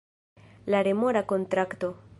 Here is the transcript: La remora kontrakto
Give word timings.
La 0.65 0.81
remora 0.89 1.25
kontrakto 1.35 1.95